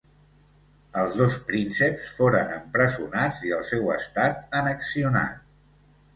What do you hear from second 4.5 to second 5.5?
annexionat.